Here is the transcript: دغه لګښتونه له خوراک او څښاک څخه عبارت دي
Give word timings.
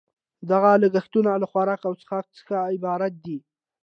دغه 0.51 0.69
لګښتونه 0.83 1.31
له 1.41 1.47
خوراک 1.51 1.81
او 1.87 1.93
څښاک 2.01 2.25
څخه 2.37 2.55
عبارت 2.75 3.13
دي 3.25 3.37